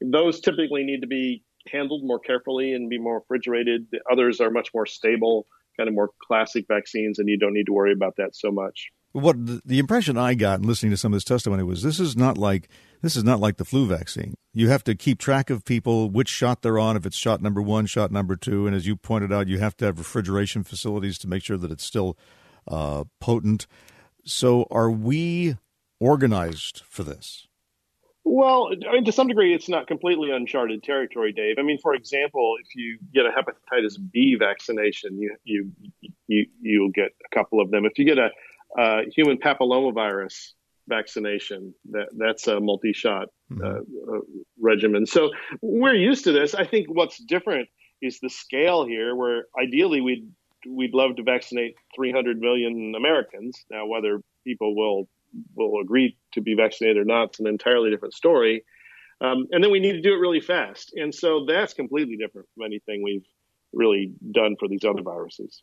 those 0.00 0.40
typically 0.40 0.84
need 0.84 1.00
to 1.00 1.06
be 1.06 1.44
handled 1.70 2.04
more 2.04 2.18
carefully 2.18 2.72
and 2.72 2.88
be 2.88 2.98
more 2.98 3.20
refrigerated. 3.20 3.86
The 3.90 4.00
others 4.10 4.40
are 4.40 4.50
much 4.50 4.70
more 4.74 4.86
stable, 4.86 5.46
kind 5.76 5.88
of 5.88 5.94
more 5.94 6.10
classic 6.22 6.66
vaccines, 6.68 7.18
and 7.18 7.28
you 7.28 7.38
don't 7.38 7.54
need 7.54 7.66
to 7.66 7.72
worry 7.72 7.92
about 7.92 8.16
that 8.16 8.34
so 8.34 8.50
much. 8.50 8.90
What 9.12 9.36
the 9.66 9.78
impression 9.80 10.16
I 10.16 10.34
got 10.34 10.60
in 10.60 10.66
listening 10.66 10.92
to 10.92 10.96
some 10.96 11.12
of 11.12 11.16
this 11.16 11.24
testimony 11.24 11.64
was 11.64 11.82
this 11.82 11.98
is 11.98 12.16
not 12.16 12.38
like 12.38 12.68
this 13.02 13.16
is 13.16 13.24
not 13.24 13.40
like 13.40 13.56
the 13.56 13.64
flu 13.64 13.86
vaccine. 13.86 14.34
You 14.52 14.68
have 14.68 14.84
to 14.84 14.94
keep 14.94 15.18
track 15.18 15.50
of 15.50 15.64
people 15.64 16.10
which 16.10 16.28
shot 16.28 16.62
they're 16.62 16.78
on, 16.78 16.96
if 16.96 17.04
it's 17.04 17.16
shot 17.16 17.42
number 17.42 17.60
one, 17.60 17.86
shot 17.86 18.12
number 18.12 18.36
two, 18.36 18.66
and 18.66 18.76
as 18.76 18.86
you 18.86 18.94
pointed 18.96 19.32
out, 19.32 19.48
you 19.48 19.58
have 19.58 19.76
to 19.78 19.86
have 19.86 19.98
refrigeration 19.98 20.62
facilities 20.62 21.18
to 21.18 21.28
make 21.28 21.42
sure 21.42 21.56
that 21.56 21.72
it's 21.72 21.84
still 21.84 22.16
uh, 22.68 23.04
potent. 23.20 23.66
So, 24.24 24.66
are 24.70 24.90
we 24.90 25.56
organized 25.98 26.82
for 26.88 27.02
this? 27.02 27.48
Well, 28.22 28.70
I 28.88 28.92
mean, 28.92 29.04
to 29.06 29.12
some 29.12 29.28
degree, 29.28 29.54
it's 29.54 29.68
not 29.68 29.86
completely 29.86 30.30
uncharted 30.30 30.82
territory, 30.82 31.32
Dave. 31.32 31.56
I 31.58 31.62
mean, 31.62 31.78
for 31.78 31.94
example, 31.94 32.56
if 32.62 32.76
you 32.76 32.98
get 33.14 33.24
a 33.24 33.30
hepatitis 33.30 33.96
B 34.12 34.36
vaccination, 34.38 35.18
you 35.18 35.36
you 35.44 35.72
you 36.28 36.46
you'll 36.60 36.90
get 36.90 37.12
a 37.24 37.34
couple 37.34 37.60
of 37.60 37.70
them. 37.70 37.86
If 37.86 37.98
you 37.98 38.04
get 38.04 38.18
a 38.18 38.28
uh, 38.78 39.02
human 39.14 39.38
papillomavirus 39.38 40.52
vaccination. 40.88 41.74
That 41.90 42.08
that's 42.16 42.46
a 42.48 42.60
multi-shot 42.60 43.28
mm-hmm. 43.50 43.64
uh, 43.64 44.16
uh, 44.16 44.20
regimen. 44.60 45.06
So 45.06 45.30
we're 45.62 45.94
used 45.94 46.24
to 46.24 46.32
this. 46.32 46.54
I 46.54 46.64
think 46.64 46.88
what's 46.88 47.18
different 47.18 47.68
is 48.02 48.20
the 48.20 48.30
scale 48.30 48.86
here, 48.86 49.14
where 49.14 49.44
ideally 49.58 50.00
we'd 50.00 50.28
we'd 50.68 50.94
love 50.94 51.16
to 51.16 51.22
vaccinate 51.22 51.76
300 51.94 52.38
million 52.38 52.94
Americans. 52.94 53.64
Now, 53.70 53.86
whether 53.86 54.20
people 54.44 54.74
will 54.76 55.08
will 55.54 55.80
agree 55.80 56.16
to 56.32 56.40
be 56.40 56.54
vaccinated 56.54 56.98
or 56.98 57.04
not, 57.04 57.30
it's 57.30 57.40
an 57.40 57.46
entirely 57.46 57.90
different 57.90 58.14
story. 58.14 58.64
Um, 59.22 59.46
and 59.52 59.62
then 59.62 59.70
we 59.70 59.80
need 59.80 59.92
to 59.92 60.00
do 60.00 60.14
it 60.14 60.18
really 60.18 60.40
fast. 60.40 60.92
And 60.96 61.14
so 61.14 61.44
that's 61.46 61.74
completely 61.74 62.16
different 62.16 62.48
from 62.54 62.64
anything 62.64 63.02
we've 63.02 63.26
really 63.72 64.12
done 64.32 64.56
for 64.58 64.66
these 64.66 64.84
other 64.84 65.02
viruses. 65.02 65.62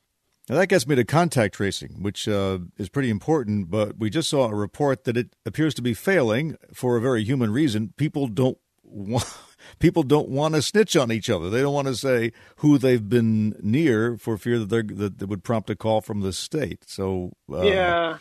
Now 0.49 0.55
that 0.55 0.67
gets 0.67 0.87
me 0.87 0.95
to 0.95 1.03
contact 1.03 1.55
tracing, 1.55 2.01
which 2.01 2.27
uh, 2.27 2.59
is 2.77 2.89
pretty 2.89 3.09
important. 3.09 3.69
But 3.69 3.97
we 3.97 4.09
just 4.09 4.29
saw 4.29 4.49
a 4.49 4.55
report 4.55 5.03
that 5.03 5.17
it 5.17 5.35
appears 5.45 5.73
to 5.75 5.81
be 5.81 5.93
failing 5.93 6.57
for 6.73 6.95
a 6.95 7.01
very 7.01 7.23
human 7.23 7.51
reason. 7.51 7.93
People 7.97 8.27
don't 8.27 8.57
want 8.83 9.25
people 9.79 10.03
don't 10.03 10.29
want 10.29 10.55
to 10.55 10.61
snitch 10.61 10.95
on 10.95 11.11
each 11.11 11.29
other. 11.29 11.49
They 11.49 11.61
don't 11.61 11.73
want 11.73 11.87
to 11.87 11.95
say 11.95 12.31
who 12.57 12.77
they've 12.77 13.07
been 13.07 13.55
near 13.61 14.17
for 14.17 14.37
fear 14.37 14.59
that, 14.59 14.69
they 14.69 14.81
that, 14.95 15.19
that 15.19 15.27
would 15.27 15.43
prompt 15.43 15.69
a 15.69 15.75
call 15.75 16.01
from 16.01 16.21
the 16.21 16.31
state. 16.31 16.83
So 16.87 17.33
uh, 17.51 17.61
yeah, 17.63 18.17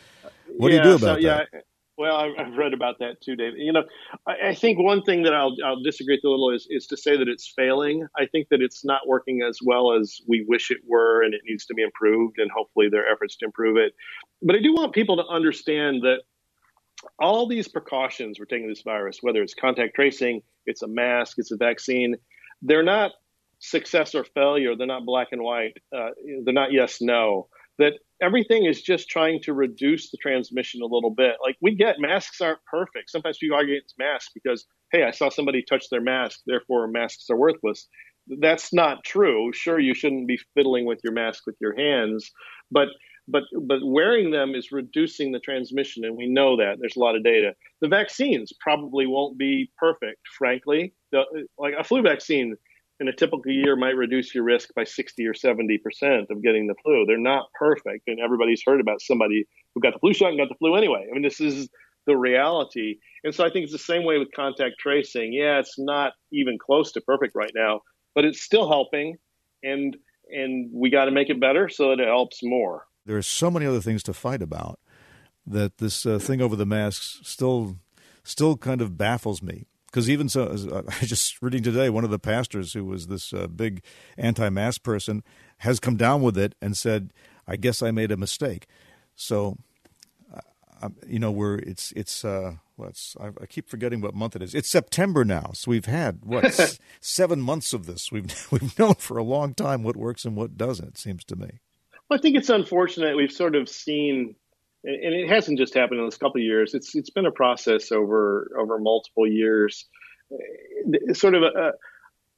what 0.57 0.71
yeah, 0.71 0.83
do 0.83 0.89
you 0.89 0.97
do 0.97 1.05
about 1.05 1.21
so, 1.21 1.27
that? 1.27 1.47
Yeah. 1.53 1.59
Well, 1.97 2.15
I've 2.15 2.55
read 2.55 2.73
about 2.73 2.99
that 2.99 3.21
too, 3.21 3.35
David. 3.35 3.59
You 3.59 3.73
know, 3.73 3.83
I 4.27 4.53
think 4.53 4.77
one 4.77 5.01
thing 5.01 5.23
that 5.23 5.33
I'll, 5.33 5.55
I'll 5.65 5.81
disagree 5.81 6.15
with 6.15 6.25
a 6.25 6.29
little 6.29 6.53
is, 6.53 6.67
is 6.69 6.85
to 6.87 6.97
say 6.97 7.17
that 7.17 7.27
it's 7.27 7.51
failing. 7.55 8.05
I 8.15 8.27
think 8.27 8.49
that 8.49 8.61
it's 8.61 8.85
not 8.85 9.07
working 9.07 9.41
as 9.41 9.57
well 9.65 9.93
as 9.99 10.21
we 10.27 10.45
wish 10.47 10.69
it 10.69 10.77
were, 10.85 11.23
and 11.23 11.33
it 11.33 11.41
needs 11.45 11.65
to 11.65 11.73
be 11.73 11.81
improved. 11.81 12.37
And 12.37 12.51
hopefully, 12.55 12.87
there 12.89 13.01
are 13.01 13.11
efforts 13.11 13.35
to 13.37 13.45
improve 13.45 13.77
it. 13.77 13.93
But 14.43 14.55
I 14.55 14.59
do 14.59 14.73
want 14.73 14.93
people 14.93 15.17
to 15.17 15.25
understand 15.25 16.03
that 16.03 16.19
all 17.19 17.47
these 17.47 17.67
precautions 17.67 18.37
we're 18.39 18.45
taking 18.45 18.69
this 18.69 18.83
virus, 18.83 19.17
whether 19.21 19.41
it's 19.41 19.55
contact 19.55 19.95
tracing, 19.95 20.41
it's 20.67 20.83
a 20.83 20.87
mask, 20.87 21.37
it's 21.39 21.51
a 21.51 21.57
vaccine, 21.57 22.15
they're 22.61 22.83
not 22.83 23.11
success 23.59 24.13
or 24.13 24.23
failure. 24.23 24.75
They're 24.75 24.87
not 24.87 25.05
black 25.05 25.29
and 25.31 25.41
white. 25.41 25.73
Uh, 25.95 26.09
they're 26.43 26.53
not 26.53 26.71
yes, 26.71 27.01
no. 27.01 27.47
That 27.79 27.93
everything 28.21 28.65
is 28.65 28.81
just 28.81 29.09
trying 29.09 29.41
to 29.43 29.53
reduce 29.53 30.09
the 30.09 30.17
transmission 30.17 30.81
a 30.81 30.85
little 30.85 31.11
bit. 31.11 31.35
Like 31.43 31.57
we 31.61 31.75
get 31.75 31.99
masks 31.99 32.41
aren't 32.41 32.63
perfect. 32.65 33.09
Sometimes 33.09 33.37
people 33.37 33.57
argue 33.57 33.75
against 33.75 33.95
masks 33.99 34.31
because, 34.33 34.65
hey, 34.91 35.03
I 35.03 35.11
saw 35.11 35.29
somebody 35.29 35.61
touch 35.61 35.89
their 35.89 36.01
mask, 36.01 36.39
therefore 36.45 36.87
masks 36.87 37.29
are 37.29 37.37
worthless. 37.37 37.87
That's 38.39 38.73
not 38.73 39.03
true. 39.03 39.51
Sure, 39.53 39.79
you 39.79 39.93
shouldn't 39.93 40.27
be 40.27 40.39
fiddling 40.53 40.85
with 40.85 40.99
your 41.03 41.13
mask 41.13 41.43
with 41.45 41.55
your 41.61 41.75
hands, 41.75 42.29
but 42.71 42.89
but 43.27 43.43
but 43.63 43.79
wearing 43.83 44.31
them 44.31 44.55
is 44.55 44.71
reducing 44.71 45.31
the 45.31 45.39
transmission, 45.39 46.05
and 46.05 46.15
we 46.15 46.27
know 46.27 46.57
that. 46.57 46.77
There's 46.79 46.95
a 46.95 46.99
lot 46.99 47.15
of 47.15 47.23
data. 47.23 47.53
The 47.81 47.87
vaccines 47.87 48.51
probably 48.59 49.05
won't 49.05 49.37
be 49.37 49.71
perfect, 49.77 50.21
frankly. 50.37 50.93
The, 51.11 51.23
like 51.57 51.73
a 51.77 51.83
flu 51.83 52.01
vaccine 52.01 52.55
in 52.99 53.07
a 53.07 53.13
typical 53.13 53.51
year 53.51 53.75
might 53.75 53.95
reduce 53.95 54.33
your 54.33 54.43
risk 54.43 54.73
by 54.75 54.83
60 54.83 55.25
or 55.25 55.33
70 55.33 55.77
percent 55.79 56.27
of 56.29 56.41
getting 56.41 56.67
the 56.67 56.75
flu. 56.83 57.05
They're 57.05 57.17
not 57.17 57.47
perfect, 57.57 58.07
and 58.07 58.19
everybody's 58.19 58.63
heard 58.65 58.81
about 58.81 59.01
somebody 59.01 59.47
who 59.73 59.81
got 59.81 59.93
the 59.93 59.99
flu 59.99 60.13
shot 60.13 60.29
and 60.29 60.37
got 60.37 60.49
the 60.49 60.55
flu 60.55 60.75
anyway. 60.75 61.05
I 61.09 61.13
mean, 61.13 61.23
this 61.23 61.39
is 61.39 61.69
the 62.05 62.15
reality, 62.15 62.97
and 63.23 63.33
so 63.33 63.45
I 63.45 63.49
think 63.49 63.63
it's 63.63 63.73
the 63.73 63.79
same 63.79 64.03
way 64.03 64.17
with 64.17 64.29
contact 64.35 64.75
tracing. 64.79 65.33
Yeah, 65.33 65.59
it's 65.59 65.77
not 65.77 66.13
even 66.31 66.57
close 66.57 66.91
to 66.93 67.01
perfect 67.01 67.35
right 67.35 67.51
now, 67.53 67.81
but 68.15 68.25
it's 68.25 68.41
still 68.41 68.67
helping, 68.67 69.17
and 69.63 69.95
and 70.29 70.69
we 70.73 70.89
got 70.89 71.05
to 71.05 71.11
make 71.11 71.29
it 71.29 71.39
better 71.39 71.69
so 71.69 71.89
that 71.89 71.99
it 71.99 72.07
helps 72.07 72.41
more. 72.43 72.85
There 73.05 73.17
are 73.17 73.21
so 73.21 73.49
many 73.49 73.65
other 73.65 73.79
things 73.79 74.03
to 74.03 74.13
fight 74.13 74.41
about 74.41 74.79
that 75.45 75.77
this 75.77 76.05
uh, 76.05 76.19
thing 76.19 76.41
over 76.41 76.55
the 76.55 76.65
masks 76.65 77.19
still 77.23 77.77
still 78.23 78.57
kind 78.57 78.81
of 78.81 78.97
baffles 78.97 79.41
me 79.41 79.65
because 79.87 80.09
even 80.09 80.29
so, 80.29 80.43
uh, 80.43 80.83
I 81.01 81.05
just 81.05 81.41
reading 81.41 81.63
today, 81.63 81.89
one 81.89 82.03
of 82.03 82.11
the 82.11 82.19
pastors 82.19 82.73
who 82.73 82.85
was 82.85 83.07
this 83.07 83.33
uh, 83.33 83.47
big 83.47 83.83
anti-mask 84.17 84.83
person 84.83 85.23
has 85.59 85.79
come 85.79 85.97
down 85.97 86.21
with 86.21 86.37
it 86.37 86.55
and 86.61 86.77
said, 86.77 87.11
"I 87.47 87.55
guess 87.55 87.81
I 87.81 87.91
made 87.91 88.11
a 88.11 88.17
mistake." 88.17 88.67
So, 89.15 89.57
uh, 90.81 90.89
you 91.07 91.19
know, 91.19 91.31
we're 91.31 91.57
it's 91.59 91.91
it's 91.93 92.23
uh, 92.23 92.55
what's 92.75 93.15
I, 93.19 93.27
I, 93.41 93.45
keep 93.47 93.69
forgetting 93.69 94.01
what 94.01 94.13
month 94.13 94.35
it 94.35 94.41
is. 94.41 94.53
It's 94.53 94.69
September 94.69 95.25
now, 95.25 95.51
so 95.53 95.71
we've 95.71 95.85
had 95.85 96.23
what 96.23 96.79
seven 97.01 97.41
months 97.41 97.73
of 97.73 97.85
this. 97.85 98.11
We've 98.11 98.47
we've 98.51 98.77
known 98.77 98.95
for 98.95 99.17
a 99.17 99.23
long 99.23 99.53
time 99.53 99.83
what 99.83 99.97
works 99.97 100.25
and 100.25 100.35
what 100.35 100.57
doesn't. 100.57 100.89
It 100.89 100.97
seems 100.97 101.23
to 101.25 101.35
me. 101.35 101.59
Well, 102.09 102.19
I 102.19 102.21
think 102.21 102.37
it's 102.37 102.49
unfortunate. 102.49 103.17
We've 103.17 103.31
sort 103.31 103.55
of 103.55 103.67
seen 103.67 104.35
and 104.87 105.13
it 105.13 105.29
hasn't 105.29 105.59
just 105.59 105.73
happened 105.73 105.99
in 105.99 106.05
this 106.05 106.17
couple 106.17 106.39
of 106.39 106.45
years. 106.45 106.73
It's 106.73 106.95
it's 106.95 107.09
been 107.09 107.25
a 107.25 107.31
process 107.31 107.91
over 107.91 108.51
over 108.57 108.79
multiple 108.79 109.27
years. 109.27 109.85
Eh, 110.31 111.13
sort 111.13 111.35
of 111.35 111.43
a, 111.43 111.73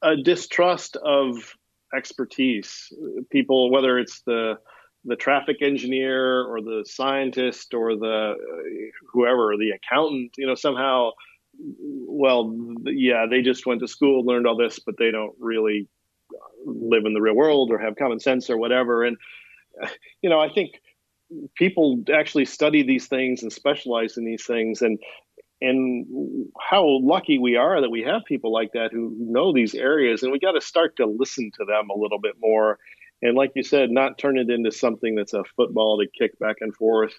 a 0.02 0.16
distrust 0.16 0.96
of 0.96 1.56
expertise. 1.94 2.92
People, 3.30 3.70
whether 3.70 3.98
it's 3.98 4.22
the 4.22 4.58
the 5.04 5.16
traffic 5.16 5.62
engineer 5.62 6.44
or 6.44 6.60
the 6.60 6.84
scientist 6.86 7.72
or 7.72 7.96
the 7.96 8.34
whoever, 9.12 9.56
the 9.56 9.70
accountant, 9.70 10.32
you 10.36 10.46
know, 10.46 10.54
somehow, 10.54 11.10
well, 11.56 12.54
yeah, 12.84 13.26
they 13.30 13.40
just 13.40 13.64
went 13.64 13.80
to 13.80 13.88
school, 13.88 14.26
learned 14.26 14.46
all 14.46 14.56
this, 14.56 14.78
but 14.78 14.96
they 14.98 15.10
don't 15.10 15.34
really 15.38 15.88
live 16.66 17.06
in 17.06 17.14
the 17.14 17.20
real 17.20 17.34
world 17.34 17.70
or 17.70 17.78
have 17.78 17.96
common 17.96 18.20
sense 18.20 18.50
or 18.50 18.58
whatever. 18.58 19.04
And 19.04 19.16
you 20.22 20.28
know, 20.28 20.40
I 20.40 20.52
think 20.52 20.80
people 21.54 22.02
actually 22.12 22.44
study 22.44 22.82
these 22.82 23.06
things 23.06 23.42
and 23.42 23.52
specialize 23.52 24.16
in 24.16 24.24
these 24.24 24.44
things 24.44 24.82
and 24.82 24.98
and 25.62 26.06
how 26.58 27.00
lucky 27.02 27.38
we 27.38 27.56
are 27.56 27.82
that 27.82 27.90
we 27.90 28.02
have 28.02 28.22
people 28.26 28.50
like 28.50 28.72
that 28.72 28.92
who 28.92 29.14
know 29.18 29.52
these 29.52 29.74
areas 29.74 30.22
and 30.22 30.32
we 30.32 30.38
got 30.38 30.52
to 30.52 30.60
start 30.60 30.96
to 30.96 31.06
listen 31.06 31.50
to 31.58 31.66
them 31.66 31.90
a 31.90 31.98
little 31.98 32.18
bit 32.18 32.34
more. 32.40 32.78
And 33.20 33.36
like 33.36 33.52
you 33.54 33.62
said 33.62 33.90
not 33.90 34.16
turn 34.16 34.38
it 34.38 34.48
into 34.48 34.72
something 34.72 35.14
that's 35.14 35.34
a 35.34 35.44
football 35.56 35.98
to 35.98 36.06
kick 36.18 36.38
back 36.38 36.56
and 36.60 36.74
forth. 36.74 37.12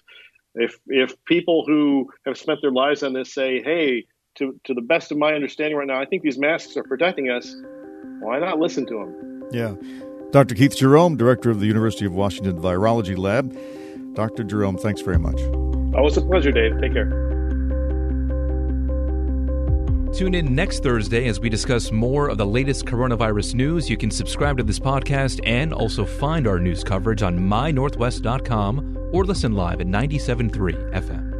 If 0.54 0.78
if 0.88 1.14
people 1.24 1.64
who 1.66 2.10
have 2.26 2.36
spent 2.36 2.60
their 2.62 2.72
lives 2.72 3.04
on 3.04 3.12
this 3.12 3.32
say 3.32 3.62
hey 3.62 4.06
to 4.36 4.58
to 4.64 4.74
the 4.74 4.80
best 4.80 5.12
of 5.12 5.18
my 5.18 5.34
understanding 5.34 5.76
right 5.76 5.86
now 5.86 6.00
i 6.00 6.04
think 6.04 6.22
these 6.22 6.38
masks 6.38 6.76
are 6.76 6.84
protecting 6.84 7.30
us 7.30 7.54
why 8.20 8.38
not 8.38 8.58
listen 8.58 8.86
to 8.86 8.94
them 8.94 9.44
yeah. 9.50 9.74
Dr 10.30 10.54
keith 10.54 10.76
jerome 10.76 11.16
director 11.16 11.50
of 11.50 11.60
the 11.60 11.66
university 11.66 12.06
of 12.06 12.12
washington 12.14 12.60
virology 12.60 13.16
lab 13.16 13.56
dr 14.14 14.44
jerome 14.44 14.76
thanks 14.76 15.00
very 15.00 15.18
much 15.18 15.40
Always 15.94 16.16
a 16.16 16.22
pleasure 16.22 16.52
dave 16.52 16.80
take 16.80 16.92
care 16.92 17.32
Tune 20.12 20.34
in 20.34 20.54
next 20.54 20.82
Thursday 20.82 21.26
as 21.26 21.40
we 21.40 21.48
discuss 21.48 21.90
more 21.90 22.28
of 22.28 22.36
the 22.36 22.44
latest 22.44 22.84
coronavirus 22.84 23.54
news. 23.54 23.88
You 23.88 23.96
can 23.96 24.10
subscribe 24.10 24.58
to 24.58 24.62
this 24.62 24.78
podcast 24.78 25.40
and 25.44 25.72
also 25.72 26.04
find 26.04 26.46
our 26.46 26.58
news 26.58 26.84
coverage 26.84 27.22
on 27.22 27.38
mynorthwest.com 27.38 29.10
or 29.10 29.24
listen 29.24 29.52
live 29.54 29.80
at 29.80 29.86
97.3 29.86 30.92
FM. 30.92 31.31